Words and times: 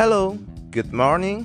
Hello, 0.00 0.32
good 0.72 0.96
morning. 0.96 1.44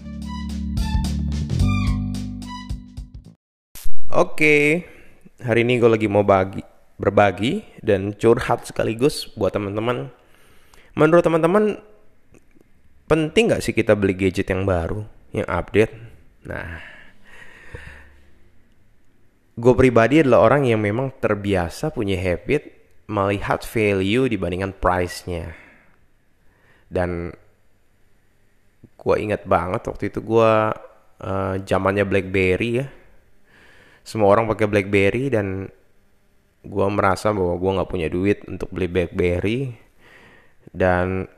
Oke, 4.07 4.87
hari 5.43 5.67
ini 5.67 5.75
gue 5.75 5.91
lagi 5.91 6.07
mau 6.07 6.23
bagi, 6.23 6.63
berbagi 6.95 7.67
dan 7.83 8.15
curhat 8.15 8.63
sekaligus 8.63 9.27
buat 9.35 9.51
teman-teman. 9.51 10.07
Menurut 10.95 11.27
teman-teman, 11.27 11.83
penting 13.11 13.51
nggak 13.51 13.59
sih 13.59 13.75
kita 13.75 13.91
beli 13.91 14.15
gadget 14.15 14.47
yang 14.47 14.63
baru, 14.63 15.03
yang 15.35 15.51
update? 15.51 15.91
Nah, 16.47 16.79
gue 19.51 19.73
pribadi 19.75 20.23
adalah 20.23 20.47
orang 20.47 20.63
yang 20.63 20.79
memang 20.79 21.11
terbiasa 21.19 21.91
punya 21.91 22.15
habit 22.15 22.71
melihat 23.11 23.67
value 23.67 24.31
dibandingkan 24.31 24.71
price-nya. 24.79 25.51
Dan 26.87 27.35
gue 28.93 29.15
ingat 29.21 29.45
banget 29.49 29.85
waktu 29.89 30.13
itu 30.13 30.19
gue 30.21 30.51
uh, 31.21 31.53
zamannya 31.65 32.05
BlackBerry 32.05 32.69
ya. 32.83 32.87
Semua 34.05 34.29
orang 34.29 34.45
pakai 34.45 34.69
BlackBerry 34.69 35.33
dan 35.33 35.69
gue 36.65 36.87
merasa 36.89 37.29
bahwa 37.33 37.57
gue 37.57 37.71
nggak 37.77 37.89
punya 37.89 38.07
duit 38.09 38.41
untuk 38.49 38.69
beli 38.73 38.89
BlackBerry 38.89 39.73
dan 40.73 41.29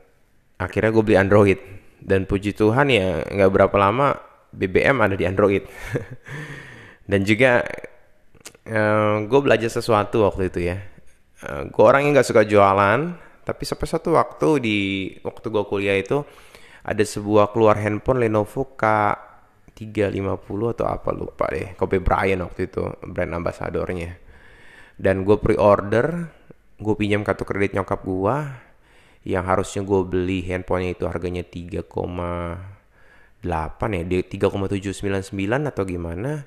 akhirnya 0.60 0.90
gue 0.92 1.04
beli 1.04 1.18
Android. 1.18 1.60
Dan 1.98 2.30
puji 2.30 2.54
Tuhan 2.54 2.88
ya 2.94 3.26
nggak 3.26 3.50
berapa 3.50 3.76
lama 3.76 4.14
BBM 4.54 4.96
ada 5.02 5.14
di 5.18 5.24
Android. 5.26 5.64
Dan 7.10 7.24
juga 7.24 7.64
uh, 8.68 8.76
eh, 8.76 9.16
gue 9.24 9.40
belajar 9.40 9.70
sesuatu 9.72 10.28
waktu 10.28 10.52
itu 10.52 10.60
ya. 10.68 10.78
Uh, 11.42 11.64
eh, 11.64 11.72
gue 11.72 11.84
yang 11.84 12.12
nggak 12.12 12.28
suka 12.28 12.44
jualan 12.44 13.28
tapi 13.48 13.64
sampai 13.64 13.88
satu 13.88 14.12
waktu 14.12 14.48
di 14.60 14.78
waktu 15.24 15.48
gue 15.48 15.64
kuliah 15.64 15.96
itu 15.96 16.20
ada 16.84 17.04
sebuah 17.04 17.50
keluar 17.54 17.78
handphone 17.78 18.22
Lenovo 18.22 18.74
K350 18.78 20.60
atau 20.78 20.86
apa 20.86 21.10
lupa 21.10 21.50
deh. 21.50 21.74
Kobe 21.74 21.98
Bryant 21.98 22.44
waktu 22.46 22.70
itu 22.70 22.82
brand 23.02 23.32
ambasadornya. 23.34 24.18
Dan 24.98 25.22
gue 25.22 25.38
pre-order 25.38 26.34
gue 26.78 26.94
pinjam 26.94 27.26
kartu 27.26 27.42
kredit 27.42 27.74
nyokap 27.74 28.06
gue 28.06 28.36
yang 29.26 29.42
harusnya 29.50 29.82
gue 29.82 30.00
beli 30.06 30.46
handphonenya 30.46 30.94
itu 30.94 31.04
harganya 31.10 31.42
3,8 31.42 31.90
ya 33.42 34.02
3,799 34.06 35.70
atau 35.70 35.82
gimana. 35.82 36.46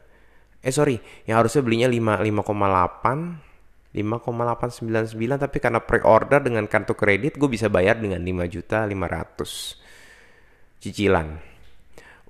Eh 0.62 0.72
sorry 0.72 1.00
yang 1.28 1.44
harusnya 1.44 1.62
belinya 1.66 1.88
5 1.92 2.24
5,8 2.24 3.52
5,899 3.92 5.20
tapi 5.36 5.58
karena 5.60 5.84
pre-order 5.84 6.40
dengan 6.40 6.64
kartu 6.64 6.96
kredit 6.96 7.36
gue 7.36 7.52
bisa 7.52 7.68
bayar 7.68 8.00
dengan 8.00 8.24
5 8.24 8.48
juta 8.48 8.88
500 8.88 9.91
cicilan. 10.82 11.38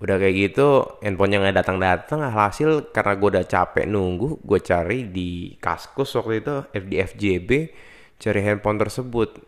Udah 0.02 0.18
kayak 0.18 0.36
gitu 0.36 1.00
handphonenya 1.00 1.38
nggak 1.46 1.58
datang 1.64 1.78
datang 1.80 2.20
hasil 2.26 2.92
karena 2.92 3.14
gue 3.16 3.30
udah 3.38 3.46
capek 3.46 3.86
nunggu 3.86 4.44
gue 4.44 4.60
cari 4.60 5.08
di 5.08 5.56
kaskus 5.62 6.18
waktu 6.18 6.42
itu 6.42 6.56
FDFJB 6.76 7.50
cari 8.20 8.40
handphone 8.44 8.78
tersebut. 8.82 9.48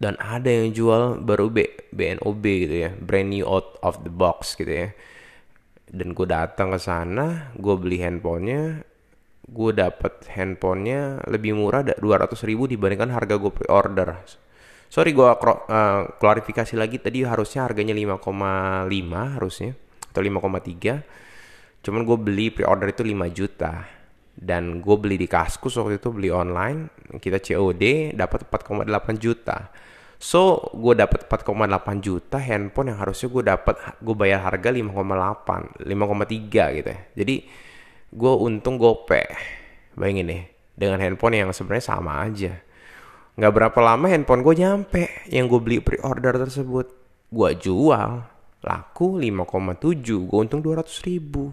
Dan 0.00 0.16
ada 0.16 0.48
yang 0.48 0.72
jual 0.72 1.20
baru 1.20 1.52
B, 1.52 1.68
BNOB 1.92 2.44
gitu 2.64 2.76
ya 2.88 2.90
brand 2.96 3.28
new 3.36 3.44
out 3.44 3.76
of 3.84 4.00
the 4.00 4.08
box 4.08 4.56
gitu 4.56 4.72
ya. 4.72 4.88
Dan 5.84 6.16
gue 6.16 6.24
datang 6.24 6.72
ke 6.72 6.80
sana 6.80 7.52
gue 7.54 7.74
beli 7.76 8.00
handphonenya 8.00 8.88
gue 9.50 9.70
dapet 9.74 10.30
handphonenya 10.30 11.26
lebih 11.26 11.58
murah 11.58 11.82
200 11.82 12.00
ribu 12.46 12.70
dibandingkan 12.70 13.10
harga 13.10 13.34
gue 13.36 13.50
pre-order 13.50 14.22
sorry 14.90 15.14
gue 15.14 15.24
uh, 15.24 16.10
klarifikasi 16.18 16.74
lagi. 16.74 16.98
Tadi 16.98 17.22
harusnya 17.22 17.64
harganya 17.64 17.94
5,5 17.94 19.38
harusnya 19.38 19.72
atau 20.10 20.20
5,3 20.20 21.30
cuman 21.80 22.04
gue 22.04 22.18
beli 22.20 22.46
pre-order 22.52 22.92
itu 22.92 23.06
5 23.06 23.30
juta. 23.32 23.72
Dan 24.40 24.80
gue 24.80 24.96
beli 24.96 25.20
di 25.20 25.28
Kaskus 25.28 25.76
waktu 25.76 26.00
itu 26.00 26.10
beli 26.10 26.28
online. 26.32 26.90
Kita 27.20 27.38
COD 27.40 28.16
dapat 28.16 28.48
4,8 28.48 28.88
juta. 29.20 29.68
So 30.20 30.68
gue 30.76 30.92
dapat 30.96 31.24
4,8 31.28 32.04
juta 32.04 32.36
handphone 32.36 32.92
yang 32.92 33.00
harusnya 33.00 33.28
gue 33.32 33.42
dapat 33.46 33.74
gue 34.04 34.14
bayar 34.16 34.44
harga 34.44 34.68
5,8 34.68 35.80
5,3 35.80 36.76
gitu 36.76 36.88
ya. 36.92 37.00
Jadi 37.16 37.36
gue 38.10 38.32
untung 38.42 38.76
gope 38.76 39.22
bayangin 39.94 40.26
nih 40.28 40.42
dengan 40.76 40.98
handphone 41.04 41.36
yang 41.38 41.50
sebenarnya 41.54 41.84
sama 41.94 42.26
aja 42.26 42.58
Nggak 43.40 43.56
berapa 43.56 43.78
lama 43.80 44.04
handphone 44.12 44.44
gue 44.44 44.54
nyampe 44.60 45.02
yang 45.32 45.48
gue 45.48 45.56
beli 45.64 45.80
pre-order 45.80 46.36
tersebut. 46.36 46.92
Gue 47.32 47.56
jual, 47.56 48.20
laku 48.60 49.16
5,7, 49.16 50.28
gue 50.28 50.38
untung 50.44 50.60
200 50.60 51.08
ribu. 51.08 51.48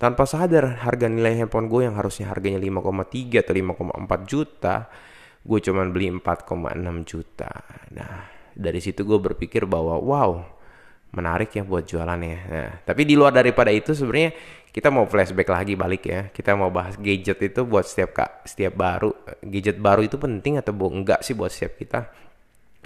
Tanpa 0.00 0.24
sadar 0.24 0.80
harga 0.80 1.12
nilai 1.12 1.36
handphone 1.36 1.68
gue 1.68 1.84
yang 1.84 2.00
harusnya 2.00 2.32
harganya 2.32 2.56
5,3 2.56 3.44
atau 3.44 3.52
5,4 3.52 4.24
juta, 4.24 4.88
gue 5.44 5.58
cuman 5.60 5.92
beli 5.92 6.16
4,6 6.16 7.04
juta. 7.04 7.60
Nah, 7.92 8.24
dari 8.56 8.80
situ 8.80 9.04
gue 9.04 9.20
berpikir 9.20 9.68
bahwa 9.68 10.00
wow, 10.00 10.30
menarik 11.12 11.52
ya 11.52 11.62
buat 11.62 11.84
jualannya. 11.84 12.38
Nah, 12.48 12.70
tapi 12.88 13.04
di 13.04 13.14
luar 13.14 13.36
daripada 13.36 13.68
itu 13.68 13.92
sebenarnya 13.92 14.32
kita 14.72 14.88
mau 14.88 15.04
flashback 15.04 15.48
lagi 15.52 15.76
balik 15.76 16.02
ya. 16.08 16.32
Kita 16.32 16.56
mau 16.56 16.72
bahas 16.72 16.96
gadget 16.96 17.36
itu 17.44 17.68
buat 17.68 17.84
setiap 17.84 18.16
kak 18.16 18.48
setiap 18.48 18.72
baru 18.72 19.12
gadget 19.44 19.76
baru 19.76 20.08
itu 20.08 20.16
penting 20.16 20.56
atau 20.56 20.72
bu 20.72 20.88
enggak 20.88 21.20
sih 21.20 21.36
buat 21.36 21.52
setiap 21.52 21.76
kita? 21.76 22.00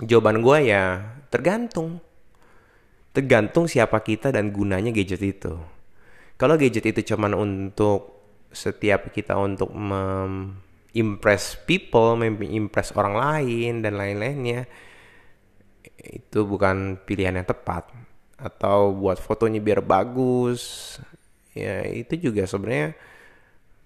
Jawaban 0.03 0.43
gue 0.43 0.59
ya 0.67 1.15
tergantung. 1.31 2.03
Tergantung 3.15 3.71
siapa 3.71 4.03
kita 4.03 4.35
dan 4.35 4.53
gunanya 4.53 4.91
gadget 4.93 5.23
itu. 5.23 5.57
Kalau 6.37 6.59
gadget 6.61 6.85
itu 6.85 7.15
cuman 7.15 7.33
untuk 7.33 8.13
setiap 8.53 9.09
kita 9.15 9.39
untuk 9.41 9.73
impress 10.93 11.57
people, 11.65 12.21
impress 12.45 12.93
orang 12.93 13.17
lain 13.17 13.81
dan 13.81 13.97
lain-lainnya, 13.97 14.69
itu 15.97 16.45
bukan 16.45 17.01
pilihan 17.09 17.41
yang 17.41 17.49
tepat 17.49 17.89
atau 18.37 18.93
buat 18.93 19.17
fotonya 19.17 19.61
biar 19.61 19.81
bagus. 19.81 20.97
Ya 21.57 21.85
itu 21.89 22.31
juga 22.31 22.45
sebenarnya 22.45 22.93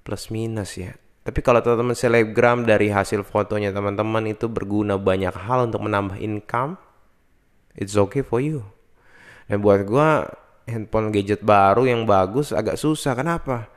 plus 0.02 0.28
minus 0.28 0.74
ya. 0.74 0.94
Tapi 1.22 1.38
kalau 1.44 1.62
teman-teman 1.62 1.94
selebgram 1.94 2.66
dari 2.66 2.90
hasil 2.90 3.22
fotonya 3.22 3.70
teman-teman 3.70 4.26
itu 4.26 4.50
berguna 4.50 4.98
banyak 4.98 5.30
hal 5.36 5.70
untuk 5.70 5.86
menambah 5.86 6.18
income 6.18 6.80
it's 7.78 7.94
okay 7.94 8.26
for 8.26 8.42
you. 8.42 8.66
Dan 9.46 9.62
buat 9.62 9.86
gua 9.86 10.26
handphone 10.66 11.14
gadget 11.14 11.42
baru 11.42 11.86
yang 11.86 12.02
bagus 12.06 12.50
agak 12.50 12.74
susah. 12.74 13.14
Kenapa? 13.14 13.70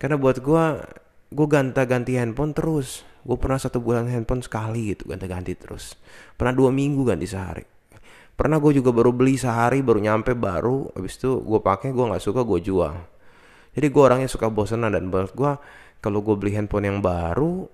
Karena 0.00 0.16
buat 0.16 0.40
gua 0.40 0.80
gue 1.26 1.46
ganti-ganti 1.50 2.16
handphone 2.16 2.56
terus. 2.56 3.04
Gue 3.26 3.34
pernah 3.34 3.58
satu 3.58 3.82
bulan 3.82 4.06
handphone 4.06 4.40
sekali 4.40 4.94
gitu 4.94 5.10
ganti-ganti 5.10 5.58
terus. 5.58 5.98
Pernah 6.38 6.54
dua 6.54 6.70
minggu 6.70 7.02
ganti 7.02 7.26
sehari 7.26 7.75
pernah 8.36 8.60
gue 8.60 8.76
juga 8.76 8.92
baru 8.92 9.16
beli 9.16 9.40
sehari 9.40 9.80
baru 9.80 9.98
nyampe 9.98 10.36
baru 10.36 10.92
habis 10.92 11.16
itu 11.16 11.40
gue 11.40 11.60
pakai 11.64 11.90
gue 11.96 12.04
nggak 12.04 12.22
suka 12.22 12.44
gue 12.44 12.60
jual. 12.60 12.94
Jadi 13.72 13.86
gue 13.88 14.02
orangnya 14.04 14.28
suka 14.28 14.52
bosenan 14.52 14.92
dan 14.92 15.08
buat 15.08 15.32
gue 15.32 15.52
kalau 16.04 16.20
gue 16.20 16.36
beli 16.36 16.52
handphone 16.52 16.84
yang 16.84 17.00
baru 17.00 17.64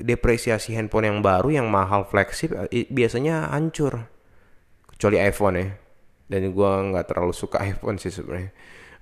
depresiasi 0.00 0.76
handphone 0.76 1.08
yang 1.08 1.18
baru 1.20 1.52
yang 1.52 1.66
mahal 1.68 2.04
flagship 2.04 2.52
biasanya 2.92 3.48
hancur. 3.52 4.08
Kecuali 4.96 5.16
iPhone 5.20 5.56
ya. 5.56 5.68
Dan 6.30 6.52
gue 6.52 6.70
nggak 6.92 7.04
terlalu 7.08 7.32
suka 7.32 7.64
iPhone 7.72 7.96
sih 7.96 8.12
sebenarnya. 8.12 8.52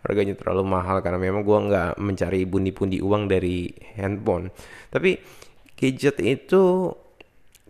Harganya 0.06 0.34
terlalu 0.38 0.62
mahal 0.62 1.02
karena 1.02 1.18
memang 1.18 1.42
gue 1.42 1.58
nggak 1.58 1.90
mencari 1.98 2.46
pundi-pundi 2.46 3.02
uang 3.02 3.26
dari 3.26 3.66
handphone. 3.98 4.54
Tapi 4.94 5.18
gadget 5.74 6.22
itu 6.22 6.94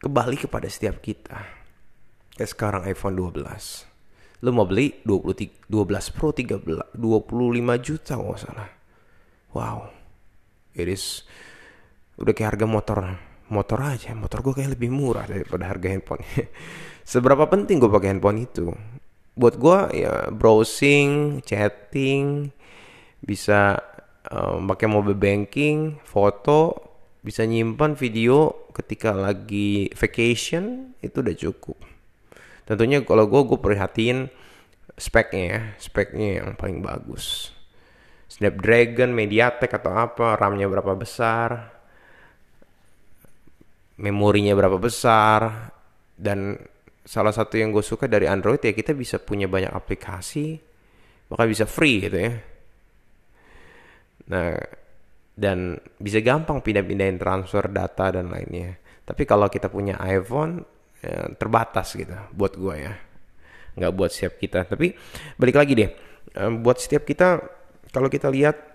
kembali 0.05 0.37
kepada 0.37 0.69
setiap 0.69 1.01
kita 1.01 1.58
kayak 2.39 2.51
sekarang 2.55 2.83
iPhone 2.87 3.19
12 3.19 3.89
lu 4.47 4.55
mau 4.55 4.67
beli 4.71 5.03
20, 5.03 5.67
12 5.67 6.15
Pro 6.15 6.31
13 6.31 6.95
25 6.95 6.95
juta 7.83 8.13
nggak 8.15 8.39
salah. 8.39 8.71
Wow. 9.51 9.91
It 10.79 10.87
is 10.87 11.27
udah 12.15 12.31
kayak 12.31 12.55
harga 12.55 12.67
motor 12.71 12.99
motor 13.51 13.79
aja. 13.83 14.15
Motor 14.15 14.47
gue 14.47 14.63
kayak 14.63 14.79
lebih 14.79 14.95
murah 14.95 15.27
daripada 15.27 15.67
harga 15.67 15.91
handphone. 15.91 16.23
Seberapa 17.03 17.51
penting 17.51 17.83
gue 17.83 17.91
pakai 17.91 18.15
handphone 18.15 18.47
itu? 18.47 18.71
Buat 19.35 19.59
gue 19.59 20.07
ya 20.07 20.31
browsing 20.31 21.43
chatting 21.43 22.55
bisa 23.19 23.75
um, 24.31 24.71
pakai 24.71 24.87
mobile 24.87 25.19
banking 25.19 25.99
foto 26.07 26.87
bisa 27.27 27.43
nyimpan 27.43 27.99
video 27.99 28.71
ketika 28.71 29.11
lagi 29.11 29.91
vacation 29.99 30.95
itu 31.03 31.19
udah 31.19 31.35
cukup 31.35 31.98
tentunya 32.69 33.01
kalau 33.01 33.25
gue 33.25 33.41
gue 33.49 33.57
perhatiin 33.57 34.29
speknya 35.01 35.45
ya 35.49 35.61
speknya 35.81 36.45
yang 36.45 36.53
paling 36.53 36.85
bagus. 36.85 37.57
Snapdragon, 38.29 39.17
Mediatek 39.17 39.73
atau 39.73 39.97
apa, 39.97 40.37
RAM-nya 40.37 40.69
berapa 40.69 40.93
besar, 40.93 41.73
memorinya 43.97 44.53
berapa 44.53 44.77
besar, 44.77 45.73
dan 46.13 46.61
salah 47.09 47.33
satu 47.33 47.57
yang 47.57 47.73
gue 47.73 47.81
suka 47.81 48.05
dari 48.05 48.29
Android 48.29 48.61
ya 48.61 48.77
kita 48.77 48.93
bisa 48.93 49.17
punya 49.17 49.49
banyak 49.49 49.73
aplikasi 49.73 50.61
bahkan 51.33 51.49
bisa 51.49 51.65
free 51.65 52.05
gitu 52.05 52.19
ya. 52.21 52.33
Nah 54.29 54.53
dan 55.39 55.79
bisa 55.97 56.19
gampang 56.21 56.61
pindah-pindahin 56.61 57.17
transfer 57.17 57.65
data 57.71 58.13
dan 58.13 58.29
lainnya. 58.29 58.77
Tapi 59.07 59.25
kalau 59.25 59.49
kita 59.49 59.73
punya 59.73 59.97
iPhone 60.05 60.67
ya, 61.03 61.33
terbatas 61.35 61.95
gitu 61.95 62.15
buat 62.35 62.55
gue 62.55 62.75
ya 62.79 62.93
nggak 63.79 63.93
buat 63.95 64.11
setiap 64.11 64.35
kita 64.43 64.67
tapi 64.67 64.95
balik 65.39 65.57
lagi 65.59 65.73
deh 65.79 65.91
buat 66.63 66.79
setiap 66.83 67.07
kita 67.07 67.41
kalau 67.95 68.11
kita 68.11 68.29
lihat 68.29 68.69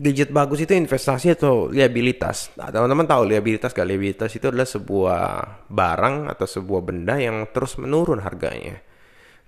gadget 0.00 0.30
bagus 0.30 0.62
itu 0.62 0.72
investasi 0.72 1.34
atau 1.34 1.66
liabilitas. 1.66 2.54
Nah, 2.54 2.70
teman-teman 2.70 3.04
tahu 3.04 3.26
liabilitas 3.26 3.74
gak? 3.74 3.84
Liabilitas 3.84 4.30
itu 4.32 4.46
adalah 4.48 4.64
sebuah 4.64 5.22
barang 5.66 6.30
atau 6.30 6.46
sebuah 6.46 6.80
benda 6.86 7.18
yang 7.18 7.50
terus 7.50 7.76
menurun 7.76 8.22
harganya. 8.22 8.78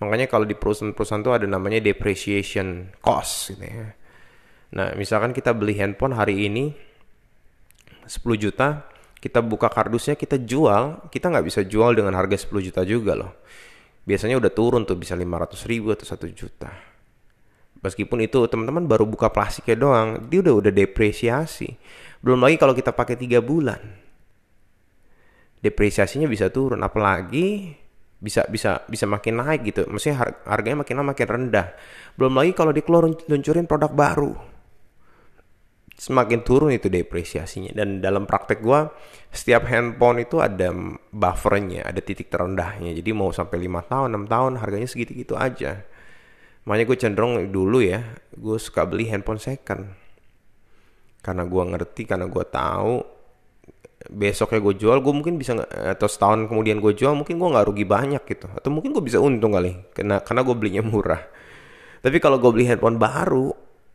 Makanya 0.03 0.27
kalau 0.27 0.43
di 0.43 0.59
perusahaan-perusahaan 0.59 1.23
itu 1.23 1.33
ada 1.33 1.47
namanya 1.47 1.79
depreciation 1.79 2.91
cost 2.99 3.55
gitu 3.55 3.65
ya. 3.65 3.87
Nah, 4.77 4.99
misalkan 4.99 5.31
kita 5.31 5.55
beli 5.55 5.79
handphone 5.79 6.19
hari 6.19 6.51
ini 6.51 6.75
10 8.05 8.11
juta, 8.35 8.83
kita 9.23 9.39
buka 9.39 9.71
kardusnya, 9.71 10.19
kita 10.19 10.35
jual, 10.43 11.07
kita 11.07 11.31
nggak 11.31 11.47
bisa 11.47 11.63
jual 11.63 11.95
dengan 11.95 12.19
harga 12.19 12.43
10 12.43 12.59
juta 12.59 12.83
juga 12.83 13.15
loh. 13.15 13.39
Biasanya 14.03 14.35
udah 14.43 14.51
turun 14.51 14.83
tuh 14.83 14.99
bisa 14.99 15.15
500 15.15 15.63
ribu 15.71 15.95
atau 15.95 16.03
1 16.03 16.27
juta. 16.35 16.75
Meskipun 17.87 18.19
itu 18.27 18.43
teman-teman 18.51 18.91
baru 18.91 19.07
buka 19.07 19.31
plastiknya 19.31 19.79
doang, 19.79 20.09
dia 20.27 20.43
udah 20.43 20.55
udah 20.59 20.73
depresiasi. 20.75 21.71
Belum 22.19 22.43
lagi 22.43 22.59
kalau 22.59 22.75
kita 22.75 22.91
pakai 22.91 23.15
tiga 23.15 23.39
bulan, 23.39 23.79
depresiasinya 25.63 26.27
bisa 26.27 26.51
turun. 26.51 26.83
Apalagi 26.83 27.79
bisa 28.19 28.43
bisa 28.51 28.83
bisa 28.91 29.07
makin 29.07 29.39
naik 29.39 29.71
gitu. 29.71 29.87
Maksudnya 29.87 30.19
harganya 30.51 30.83
makin 30.83 30.95
lama 30.99 31.11
makin 31.15 31.27
rendah. 31.31 31.67
Belum 32.19 32.35
lagi 32.35 32.55
kalau 32.59 32.75
dikeluar 32.75 33.07
luncurin 33.07 33.71
produk 33.71 33.91
baru, 33.95 34.35
semakin 36.03 36.43
turun 36.43 36.75
itu 36.75 36.91
depresiasinya. 36.91 37.71
Dan 37.71 38.03
dalam 38.03 38.27
praktek 38.27 38.59
gua, 38.59 38.91
setiap 39.31 39.71
handphone 39.71 40.27
itu 40.27 40.43
ada 40.43 40.75
buffernya, 41.15 41.87
ada 41.87 42.03
titik 42.03 42.27
terendahnya. 42.27 42.91
Jadi 42.91 43.11
mau 43.15 43.31
sampai 43.31 43.63
lima 43.63 43.87
tahun, 43.87 44.11
6 44.11 44.27
tahun, 44.27 44.53
harganya 44.59 44.91
segitu-gitu 44.91 45.39
aja 45.39 45.87
Makanya 46.63 46.85
gue 46.87 46.99
cenderung 46.99 47.35
dulu 47.51 47.83
ya, 47.83 48.07
gue 48.31 48.57
suka 48.59 48.87
beli 48.87 49.11
handphone 49.11 49.43
second. 49.43 49.99
Karena 51.19 51.43
gue 51.47 51.63
ngerti, 51.75 52.07
karena 52.07 52.31
gue 52.31 52.45
tahu 52.47 53.03
besoknya 54.11 54.59
gue 54.59 54.75
jual, 54.79 54.99
gue 54.99 55.15
mungkin 55.15 55.39
bisa 55.39 55.55
atau 55.63 56.11
setahun 56.11 56.51
kemudian 56.51 56.83
gue 56.83 56.95
jual, 56.95 57.15
mungkin 57.15 57.39
gue 57.39 57.49
nggak 57.51 57.67
rugi 57.67 57.87
banyak 57.87 58.23
gitu. 58.27 58.47
Atau 58.55 58.71
mungkin 58.71 58.95
gue 58.95 59.03
bisa 59.03 59.19
untung 59.19 59.59
kali, 59.59 59.75
karena 59.95 60.23
karena 60.23 60.43
gue 60.47 60.55
belinya 60.55 60.83
murah. 60.87 61.23
Tapi 62.03 62.19
kalau 62.23 62.39
gue 62.39 62.51
beli 62.51 62.67
handphone 62.71 62.99
baru, 62.99 63.51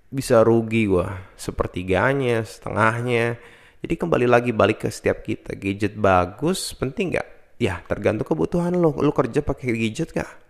bisa 0.07 0.43
rugi 0.43 0.87
gue 0.87 1.07
sepertiganya, 1.35 2.43
setengahnya. 2.43 3.37
Jadi 3.83 3.93
kembali 3.93 4.27
lagi 4.27 4.51
balik 4.51 4.87
ke 4.87 4.89
setiap 4.89 5.21
kita, 5.21 5.53
gadget 5.53 5.95
bagus, 5.99 6.73
penting 6.73 7.15
nggak? 7.15 7.27
Ya 7.61 7.81
tergantung 7.85 8.25
kebutuhan 8.25 8.73
lo. 8.77 8.93
Lo 8.97 9.11
kerja 9.13 9.41
pakai 9.41 9.73
gadget 9.73 10.13
gak? 10.13 10.47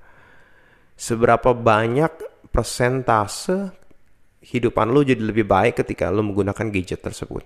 seberapa 0.97 1.53
banyak 1.53 2.11
persentase 2.49 3.69
hidupan 4.41 4.89
lo 4.89 5.05
jadi 5.05 5.21
lebih 5.21 5.45
baik 5.45 5.85
ketika 5.85 6.09
lo 6.09 6.25
menggunakan 6.25 6.73
gadget 6.73 7.05
tersebut. 7.05 7.45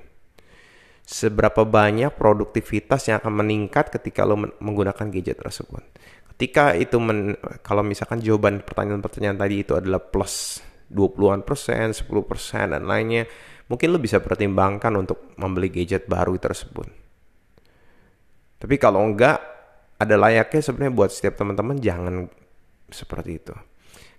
Seberapa 1.03 1.67
banyak 1.67 2.15
produktivitas 2.15 3.11
yang 3.11 3.19
akan 3.19 3.43
meningkat 3.43 3.91
ketika 3.91 4.23
lo 4.23 4.39
menggunakan 4.39 5.11
gadget 5.11 5.43
tersebut. 5.43 5.83
Ketika 6.31 6.73
itu 6.73 6.97
men, 6.97 7.35
kalau 7.61 7.83
misalkan 7.83 8.23
jawaban 8.23 8.63
pertanyaan-pertanyaan 8.63 9.37
tadi 9.37 9.55
itu 9.61 9.75
adalah 9.75 9.99
plus 9.99 10.63
20-an 10.91 11.47
persen, 11.47 11.95
10 11.95 12.05
persen 12.27 12.75
dan 12.75 12.83
lainnya, 12.85 13.25
mungkin 13.71 13.95
lo 13.95 13.99
bisa 13.99 14.19
pertimbangkan 14.19 14.91
untuk 14.99 15.33
membeli 15.39 15.71
gadget 15.71 16.05
baru 16.05 16.35
tersebut. 16.35 16.91
Tapi 18.61 18.75
kalau 18.77 19.01
enggak, 19.01 19.41
ada 19.97 20.15
layaknya 20.19 20.61
sebenarnya 20.61 20.93
buat 20.93 21.09
setiap 21.09 21.39
teman-teman 21.39 21.79
jangan 21.81 22.29
seperti 22.91 23.41
itu. 23.41 23.55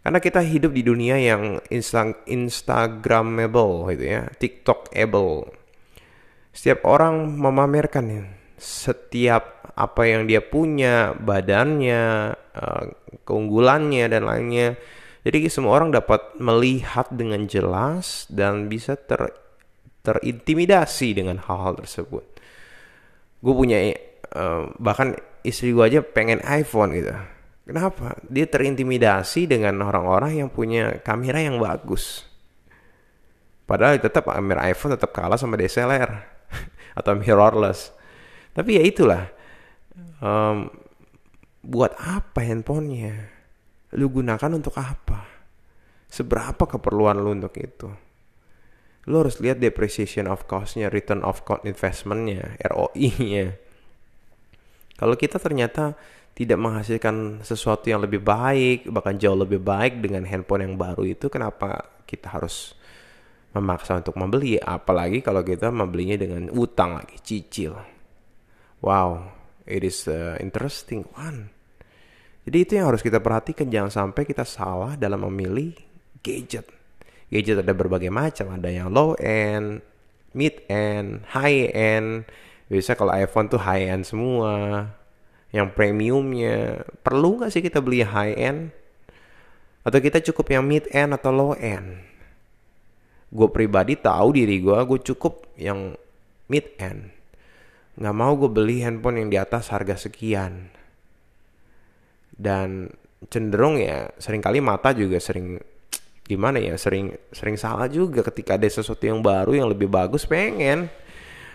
Karena 0.02 0.19
kita 0.19 0.42
hidup 0.42 0.74
di 0.74 0.82
dunia 0.82 1.14
yang 1.14 1.62
insta 1.70 2.10
instagramable 2.26 3.86
gitu 3.94 4.04
ya, 4.19 4.26
tiktokable. 4.34 5.46
Setiap 6.50 6.82
orang 6.90 7.38
memamerkan 7.38 8.34
setiap 8.62 9.74
apa 9.74 10.02
yang 10.06 10.30
dia 10.30 10.38
punya, 10.38 11.14
badannya, 11.19 12.34
eh, 12.34 12.84
keunggulannya 13.26 14.06
dan 14.06 14.22
lainnya. 14.26 14.78
Jadi 15.22 15.46
semua 15.46 15.78
orang 15.78 15.94
dapat 15.94 16.34
melihat 16.42 17.06
dengan 17.14 17.46
jelas 17.46 18.26
dan 18.26 18.66
bisa 18.66 18.98
ter 18.98 19.30
terintimidasi 20.02 21.14
dengan 21.14 21.38
hal-hal 21.38 21.78
tersebut. 21.78 22.26
Gue 23.38 23.54
punya 23.54 23.94
uh, 24.34 24.66
bahkan 24.82 25.14
istri 25.46 25.70
gue 25.70 25.82
aja 25.82 26.02
pengen 26.02 26.42
iPhone 26.42 26.90
gitu 26.98 27.14
Kenapa? 27.62 28.19
Dia 28.26 28.50
terintimidasi 28.50 29.46
dengan 29.46 29.78
orang-orang 29.86 30.42
yang 30.42 30.50
punya 30.50 30.98
kamera 30.98 31.38
yang 31.38 31.62
bagus. 31.62 32.26
Padahal 33.70 34.02
tetap 34.02 34.26
kamera 34.26 34.66
iPhone 34.66 34.98
tetap 34.98 35.14
kalah 35.14 35.38
sama 35.38 35.54
DSLR 35.54 36.10
atau 36.98 37.12
mirrorless. 37.14 37.94
Tapi 38.50 38.70
ya 38.76 38.82
itulah. 38.82 39.22
Um, 40.19 40.74
buat 41.62 41.94
apa 42.02 42.42
handphonenya? 42.42 43.30
Lu 43.97 44.09
gunakan 44.09 44.50
untuk 44.56 44.73
apa? 44.81 45.21
Seberapa 46.09 46.65
keperluan 46.65 47.21
lu 47.21 47.37
untuk 47.37 47.56
itu? 47.61 47.89
Lu 49.11 49.19
harus 49.19 49.43
lihat 49.43 49.59
depreciation 49.59 50.31
of 50.31 50.47
cost-nya, 50.47 50.87
return 50.87 51.27
of 51.27 51.43
cost 51.43 51.67
investment-nya, 51.67 52.55
ROI-nya. 52.62 53.59
Kalau 54.94 55.19
kita 55.19 55.43
ternyata 55.43 55.99
tidak 56.33 56.56
menghasilkan 56.62 57.43
sesuatu 57.43 57.91
yang 57.91 58.00
lebih 58.00 58.23
baik, 58.23 58.89
bahkan 58.89 59.19
jauh 59.19 59.37
lebih 59.37 59.59
baik 59.59 60.00
dengan 60.00 60.25
handphone 60.25 60.65
yang 60.65 60.77
baru 60.79 61.03
itu, 61.05 61.27
kenapa 61.27 62.00
kita 62.06 62.39
harus 62.39 62.79
memaksa 63.53 64.00
untuk 64.00 64.17
membeli? 64.17 64.56
Apalagi 64.56 65.21
kalau 65.21 65.43
kita 65.44 65.69
membelinya 65.69 66.17
dengan 66.17 66.49
utang 66.55 66.97
lagi, 66.97 67.19
cicil. 67.21 67.77
Wow, 68.81 69.35
it 69.67 69.83
is 69.83 70.06
a 70.06 70.39
interesting 70.39 71.05
one. 71.19 71.53
Jadi 72.43 72.58
itu 72.58 72.72
yang 72.75 72.91
harus 72.91 73.06
kita 73.06 73.22
perhatikan, 73.22 73.70
jangan 73.70 73.91
sampai 73.91 74.27
kita 74.27 74.43
salah 74.43 74.99
dalam 74.99 75.22
memilih 75.31 75.79
gadget. 76.27 76.67
Gadget 77.31 77.63
ada 77.63 77.70
berbagai 77.70 78.11
macam, 78.11 78.51
ada 78.58 78.67
yang 78.67 78.91
low 78.91 79.15
end, 79.22 79.79
mid 80.34 80.58
end, 80.67 81.22
high 81.31 81.70
end. 81.70 82.27
Biasanya 82.67 82.99
kalau 82.99 83.13
iPhone 83.15 83.46
tuh 83.46 83.63
high 83.63 83.87
end 83.87 84.03
semua. 84.03 84.84
Yang 85.55 85.69
premiumnya. 85.79 86.82
Perlu 87.06 87.39
nggak 87.39 87.53
sih 87.55 87.63
kita 87.63 87.79
beli 87.79 88.03
high 88.03 88.34
end? 88.34 88.75
Atau 89.87 90.03
kita 90.03 90.19
cukup 90.19 90.51
yang 90.51 90.67
mid 90.67 90.91
end 90.91 91.15
atau 91.15 91.31
low 91.31 91.53
end? 91.55 92.03
Gue 93.32 93.49
pribadi 93.55 93.96
tahu 93.96 94.34
diri 94.34 94.58
gue 94.58 94.77
gue 94.77 94.99
cukup 95.15 95.46
yang 95.55 95.94
mid 96.51 96.67
end. 96.82 97.15
Nggak 97.96 98.17
mau 98.17 98.34
gue 98.34 98.51
beli 98.51 98.82
handphone 98.82 99.22
yang 99.22 99.29
di 99.31 99.39
atas 99.39 99.70
harga 99.70 99.94
sekian 99.94 100.81
dan 102.34 102.91
cenderung 103.29 103.79
ya 103.79 104.10
sering 104.19 104.43
kali 104.43 104.58
mata 104.58 104.91
juga 104.91 105.20
sering 105.22 105.60
gimana 106.27 106.58
ya 106.58 106.74
sering 106.74 107.12
sering 107.31 107.55
salah 107.60 107.86
juga 107.86 108.24
ketika 108.27 108.56
ada 108.58 108.67
sesuatu 108.67 109.05
yang 109.05 109.20
baru 109.22 109.53
yang 109.58 109.69
lebih 109.70 109.86
bagus 109.86 110.27
pengen 110.27 110.91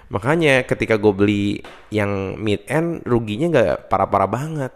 Makanya 0.07 0.63
ketika 0.63 0.95
gue 0.95 1.11
beli 1.11 1.45
yang 1.91 2.39
mid 2.39 2.63
end 2.71 3.03
ruginya 3.03 3.51
nggak 3.51 3.91
parah-parah 3.91 4.29
banget. 4.29 4.73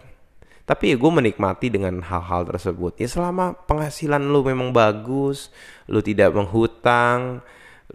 Tapi 0.68 0.96
ya 0.96 0.96
gue 1.00 1.12
menikmati 1.12 1.72
dengan 1.72 2.04
hal-hal 2.04 2.48
tersebut. 2.48 3.00
Ya 3.00 3.08
selama 3.08 3.56
penghasilan 3.68 4.24
lu 4.24 4.44
memang 4.44 4.76
bagus, 4.76 5.52
lu 5.88 6.00
tidak 6.04 6.36
menghutang, 6.36 7.44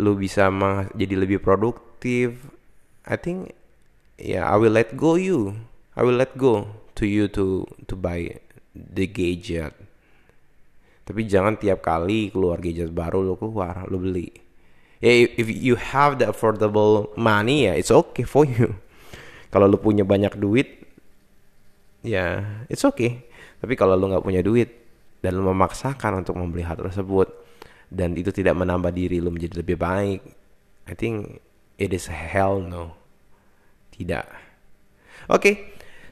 lu 0.01 0.17
bisa 0.17 0.49
jadi 0.97 1.15
lebih 1.17 1.41
produktif. 1.41 2.37
I 3.05 3.17
think 3.21 3.53
ya 4.17 4.41
yeah, 4.41 4.45
I 4.49 4.57
will 4.57 4.73
let 4.73 4.97
go 4.97 5.21
you. 5.21 5.57
I 5.97 6.05
will 6.05 6.21
let 6.21 6.37
go 6.37 6.69
to 7.01 7.09
you 7.09 7.33
to 7.33 7.65
to 7.89 7.95
buy 7.97 8.37
the 8.77 9.09
gadget. 9.09 9.73
Tapi 11.09 11.25
jangan 11.25 11.57
tiap 11.57 11.81
kali 11.81 12.29
keluar 12.29 12.61
gadget 12.61 12.93
baru 12.93 13.25
lu 13.25 13.41
keluar, 13.41 13.89
lu 13.89 13.97
beli. 13.97 14.29
Ya 15.01 15.25
if 15.25 15.49
you 15.49 15.81
have 15.81 16.21
the 16.21 16.29
affordable 16.29 17.09
money 17.17 17.65
ya 17.65 17.73
it's 17.81 17.89
okay 17.89 18.29
for 18.29 18.45
you. 18.45 18.77
Kalau 19.53 19.65
lu 19.73 19.81
punya 19.81 20.05
banyak 20.05 20.37
duit 20.37 20.85
ya 22.05 22.45
it's 22.69 22.85
okay. 22.85 23.25
Tapi 23.57 23.73
kalau 23.73 23.97
lu 23.97 24.13
nggak 24.13 24.21
punya 24.21 24.45
duit 24.45 24.69
dan 25.25 25.33
lu 25.33 25.49
memaksakan 25.49 26.21
untuk 26.21 26.37
membeli 26.37 26.61
hal 26.61 26.77
tersebut 26.77 27.33
dan 27.89 28.13
itu 28.21 28.29
tidak 28.29 28.53
menambah 28.53 28.93
diri 28.93 29.17
lu 29.17 29.33
menjadi 29.33 29.65
lebih 29.65 29.81
baik 29.81 30.21
I 30.85 30.93
think 30.93 31.41
it 31.81 31.97
is 31.97 32.13
hell 32.13 32.61
no. 32.61 32.93
Tidak. 33.97 34.29
Oke 35.33 35.41
okay. 35.41 35.55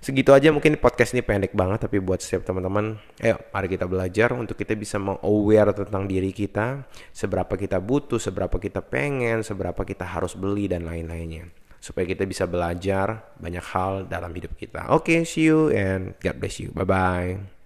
Segitu 0.05 0.37
aja 0.37 0.53
mungkin 0.53 0.77
podcast 0.77 1.17
ini 1.17 1.25
pendek 1.25 1.57
banget 1.57 1.89
tapi 1.89 1.97
buat 2.05 2.21
setiap 2.21 2.45
teman-teman 2.45 3.01
ayo 3.25 3.41
mari 3.57 3.73
kita 3.73 3.89
belajar 3.89 4.37
untuk 4.37 4.61
kita 4.61 4.77
bisa 4.77 5.01
meng-aware 5.01 5.73
tentang 5.73 6.05
diri 6.05 6.29
kita 6.29 6.85
seberapa 7.17 7.57
kita 7.57 7.81
butuh 7.81 8.21
seberapa 8.21 8.61
kita 8.61 8.85
pengen 8.85 9.41
seberapa 9.41 9.81
kita 9.81 10.05
harus 10.05 10.35
beli 10.35 10.67
dan 10.67 10.85
lain-lainnya. 10.85 11.49
Supaya 11.79 12.09
kita 12.09 12.25
bisa 12.25 12.49
belajar 12.49 13.37
banyak 13.37 13.65
hal 13.77 14.09
dalam 14.09 14.33
hidup 14.33 14.57
kita. 14.57 14.89
Oke 14.89 15.21
okay, 15.21 15.29
see 15.29 15.53
you 15.53 15.69
and 15.69 16.17
God 16.25 16.41
bless 16.41 16.57
you. 16.57 16.73
Bye 16.73 16.89
bye 16.89 17.64